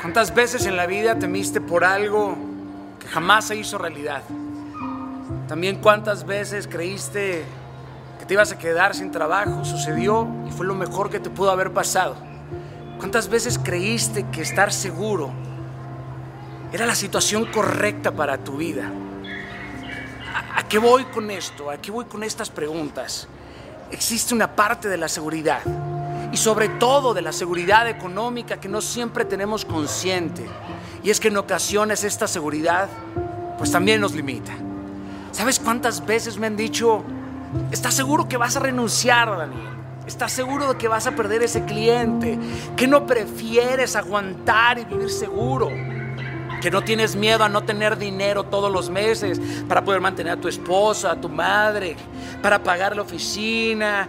[0.00, 2.36] ¿Cuántas veces en la vida temiste por algo
[3.00, 4.22] que jamás se hizo realidad?
[5.48, 7.44] También cuántas veces creíste
[8.20, 11.50] que te ibas a quedar sin trabajo, sucedió y fue lo mejor que te pudo
[11.50, 12.16] haber pasado.
[12.98, 15.32] ¿Cuántas veces creíste que estar seguro
[16.72, 18.92] era la situación correcta para tu vida?
[20.54, 21.72] ¿A, qué voy con esto?
[21.72, 23.26] ¿A qué voy con estas preguntas?
[23.90, 25.60] Existe una parte de la seguridad
[26.32, 30.46] y sobre todo de la seguridad económica que no siempre tenemos consciente.
[31.02, 32.88] Y es que en ocasiones esta seguridad
[33.56, 34.52] pues también nos limita.
[35.32, 37.02] ¿Sabes cuántas veces me han dicho,
[37.70, 39.68] estás seguro que vas a renunciar, Daniel?
[40.06, 42.38] ¿Estás seguro de que vas a perder ese cliente?
[42.76, 45.70] ¿Que no prefieres aguantar y vivir seguro?
[46.60, 50.40] que no tienes miedo a no tener dinero todos los meses para poder mantener a
[50.40, 51.96] tu esposa, a tu madre,
[52.42, 54.08] para pagar la oficina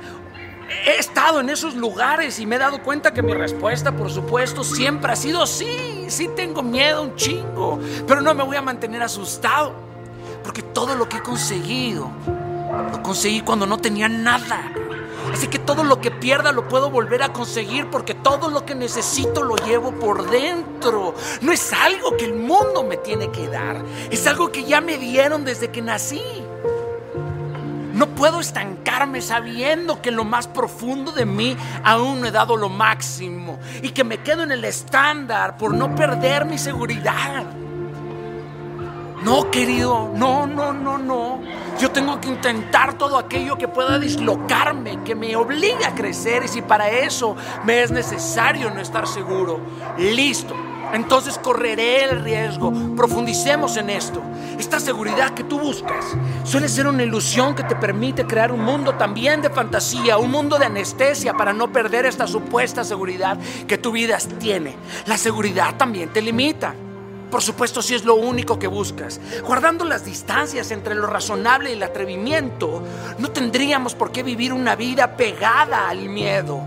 [0.85, 4.63] he estado en esos lugares y me he dado cuenta que mi respuesta, por supuesto,
[4.63, 9.01] siempre ha sido sí, sí tengo miedo un chingo, pero no me voy a mantener
[9.01, 9.73] asustado,
[10.43, 12.09] porque todo lo que he conseguido,
[12.91, 14.71] lo conseguí cuando no tenía nada.
[15.34, 18.73] Así que todo lo que pierda lo puedo volver a conseguir porque todo lo que
[18.73, 21.13] necesito lo llevo por dentro.
[21.41, 24.98] No es algo que el mundo me tiene que dar, es algo que ya me
[24.98, 26.21] dieron desde que nací.
[27.99, 32.69] No puedo estancarme sabiendo que lo más profundo de mí aún no he dado lo
[32.69, 37.43] máximo y que me quedo en el estándar por no perder mi seguridad.
[39.23, 41.41] No, querido, no, no, no, no.
[41.79, 46.48] Yo tengo que intentar todo aquello que pueda dislocarme, que me obligue a crecer y
[46.48, 49.59] si para eso me es necesario no estar seguro,
[49.98, 50.55] listo
[50.93, 52.71] entonces correré el riesgo.
[52.95, 54.21] Profundicemos en esto.
[54.57, 56.05] Esta seguridad que tú buscas
[56.43, 60.57] suele ser una ilusión que te permite crear un mundo también de fantasía, un mundo
[60.57, 64.75] de anestesia para no perder esta supuesta seguridad que tu vida tiene.
[65.06, 66.73] La seguridad también te limita.
[67.29, 69.19] Por supuesto, si es lo único que buscas.
[69.45, 72.81] Guardando las distancias entre lo razonable y el atrevimiento,
[73.17, 76.62] no tendríamos por qué vivir una vida pegada al miedo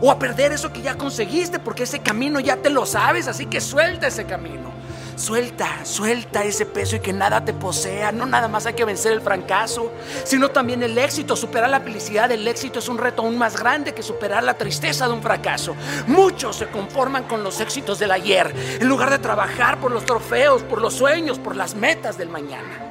[0.00, 3.46] o a perder eso que ya conseguiste, porque ese camino ya te lo sabes, así
[3.46, 4.77] que suelta ese camino.
[5.18, 8.12] Suelta, suelta ese peso y que nada te posea.
[8.12, 9.90] No nada más hay que vencer el fracaso,
[10.22, 11.34] sino también el éxito.
[11.34, 15.08] Superar la felicidad del éxito es un reto aún más grande que superar la tristeza
[15.08, 15.74] de un fracaso.
[16.06, 20.62] Muchos se conforman con los éxitos del ayer, en lugar de trabajar por los trofeos,
[20.62, 22.87] por los sueños, por las metas del mañana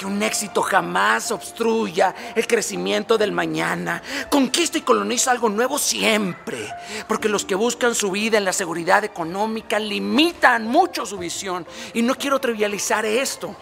[0.00, 4.02] que un éxito jamás obstruya el crecimiento del mañana.
[4.30, 6.72] Conquista y coloniza algo nuevo siempre,
[7.06, 11.66] porque los que buscan su vida en la seguridad económica limitan mucho su visión.
[11.92, 13.54] Y no quiero trivializar esto.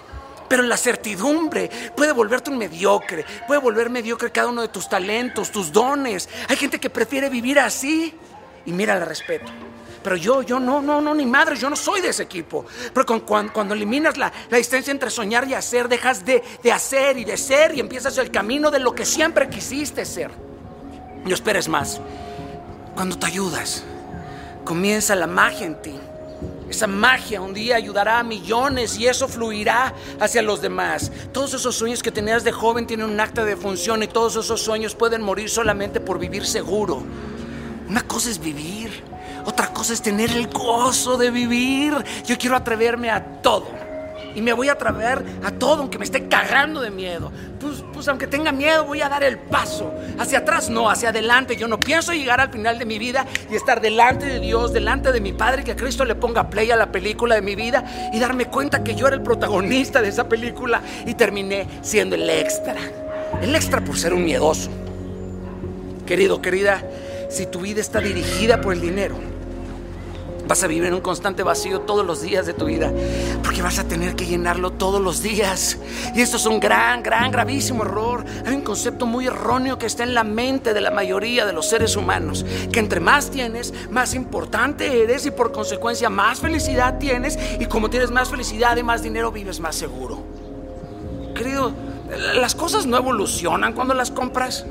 [0.48, 5.50] Pero la certidumbre puede volverte un mediocre, puede volver mediocre cada uno de tus talentos,
[5.50, 6.28] tus dones.
[6.46, 8.14] Hay gente que prefiere vivir así.
[8.64, 9.50] Y mira, la respeto.
[10.02, 12.64] Pero yo, yo no, no, no, ni madre, yo no soy de ese equipo.
[12.92, 17.36] Pero cuando, eliminas la, distancia entre soñar y hacer, dejas de, de hacer y de
[17.36, 20.30] ser y empiezas el camino de lo que siempre quisiste ser.
[21.24, 22.00] No esperes más.
[22.94, 23.84] Cuando te ayudas,
[24.64, 25.94] comienza la magia en ti.
[26.68, 31.10] Esa magia un día ayudará a millones y eso fluirá hacia los demás.
[31.32, 34.60] Todos esos sueños que tenías de joven tienen un acta de función y todos esos
[34.60, 37.02] sueños pueden morir solamente por vivir seguro.
[37.88, 39.02] Una cosa es vivir
[39.90, 41.94] es tener el gozo de vivir.
[42.26, 43.66] Yo quiero atreverme a todo.
[44.34, 47.32] Y me voy a atrever a todo, aunque me esté cagando de miedo.
[47.60, 49.92] Pues, pues aunque tenga miedo, voy a dar el paso.
[50.18, 51.56] Hacia atrás no, hacia adelante.
[51.56, 55.12] Yo no pienso llegar al final de mi vida y estar delante de Dios, delante
[55.12, 58.20] de mi Padre, que Cristo le ponga play a la película de mi vida y
[58.20, 62.76] darme cuenta que yo era el protagonista de esa película y terminé siendo el extra.
[63.40, 64.70] El extra por ser un miedoso.
[66.06, 66.82] Querido, querida,
[67.28, 69.16] si tu vida está dirigida por el dinero,
[70.48, 72.90] Vas a vivir en un constante vacío todos los días de tu vida,
[73.42, 75.76] porque vas a tener que llenarlo todos los días.
[76.14, 78.24] Y esto es un gran, gran, gravísimo error.
[78.46, 81.68] Hay un concepto muy erróneo que está en la mente de la mayoría de los
[81.68, 87.38] seres humanos, que entre más tienes, más importante eres y por consecuencia más felicidad tienes
[87.60, 90.22] y como tienes más felicidad y más dinero vives más seguro.
[91.34, 91.72] Querido,
[92.36, 94.64] las cosas no evolucionan cuando las compras.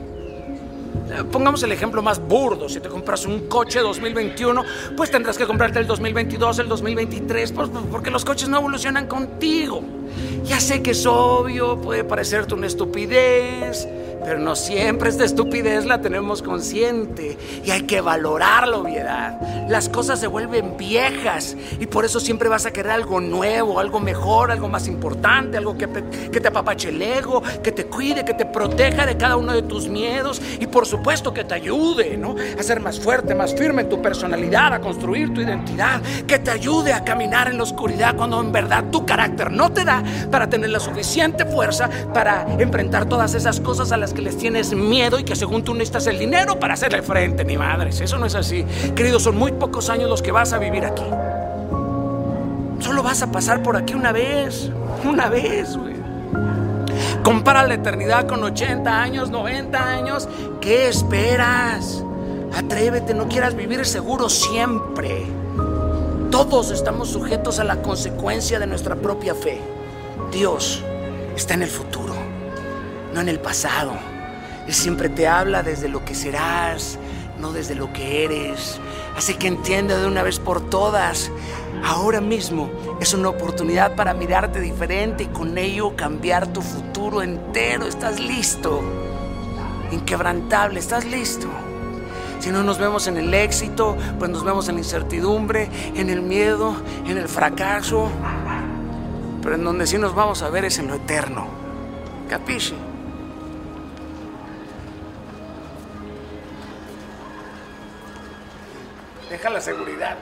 [1.32, 2.68] Pongamos el ejemplo más burdo.
[2.68, 4.64] Si te compras un coche 2021,
[4.96, 9.82] pues tendrás que comprarte el 2022, el 2023, pues, porque los coches no evolucionan contigo.
[10.44, 13.88] Ya sé que es obvio, puede parecerte una estupidez,
[14.28, 19.40] Pero no siempre esta estupidez la tenemos consciente y hay que valorarlo, obviedad.
[19.70, 24.02] Las cosas se vuelven viejas y por eso siempre vas a querer algo nuevo, algo
[24.02, 25.88] mejor, algo más importante, algo que,
[26.30, 29.62] que te apapache el ego, que te cuide, que te proteja de cada uno de
[29.62, 32.36] tus miedos y por supuesto que te ayude, ¿no?
[32.60, 36.52] A ser más fuerte, más firme en tu personalidad, a construir tu identidad, que te
[36.52, 40.50] ayude a caminar en la oscuridad cuando en verdad tu carácter no te da para
[40.50, 45.20] tener la suficiente fuerza para enfrentar todas esas cosas a las que les tienes miedo
[45.20, 48.02] y que según tú necesitas el dinero para hacerle frente, ni madres.
[48.02, 48.66] Eso no es así.
[48.96, 51.04] Queridos, son muy pocos años los que vas a vivir aquí.
[52.80, 54.72] Solo vas a pasar por aquí una vez.
[55.06, 55.94] Una vez, güey.
[57.22, 60.28] Compara la eternidad con 80 años, 90 años.
[60.62, 62.04] ¿Qué esperas?
[62.56, 65.28] Atrévete, no quieras vivir seguro siempre.
[66.32, 69.62] Todos estamos sujetos a la consecuencia de nuestra propia fe.
[70.32, 70.82] Dios
[71.36, 72.37] está en el futuro
[73.14, 73.94] no en el pasado.
[74.68, 77.00] Él siempre te habla desde lo que serás,
[77.40, 78.80] no desde lo que eres.
[79.16, 81.32] Así que entiende de una vez por todas,
[81.84, 82.70] ahora mismo
[83.00, 87.86] es una oportunidad para mirarte diferente y con ello cambiar tu futuro entero.
[87.86, 88.82] ¿Estás listo?
[89.92, 91.48] Inquebrantable, ¿estás listo?
[92.40, 96.22] Si no nos vemos en el éxito, pues nos vemos en la incertidumbre, en el
[96.22, 96.76] miedo,
[97.06, 98.10] en el fracaso.
[99.42, 101.48] Pero en donde sí nos vamos a ver es en lo eterno.
[102.30, 102.76] Capisci?
[109.30, 110.18] Deja la seguridad,